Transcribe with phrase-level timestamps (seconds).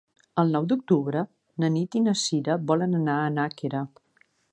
[0.43, 1.21] El nou d'octubre
[1.63, 3.83] na Nit i na Sira volen anar a Nàquera.